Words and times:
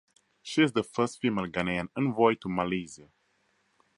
She 0.41 0.63
is 0.63 0.71
the 0.71 0.81
first 0.83 1.19
female 1.19 1.45
Ghanaian 1.45 1.89
envoy 1.95 2.33
to 2.41 2.49
Malaysia. 2.49 3.07